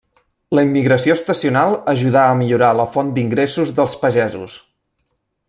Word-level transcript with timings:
La 0.59 0.61
immigració 0.67 1.17
estacional 1.19 1.75
ajudà 1.93 2.23
a 2.31 2.39
millorar 2.41 2.71
la 2.79 2.89
font 2.95 3.13
d'ingressos 3.19 3.75
dels 3.81 3.95
pagesos. 4.07 4.59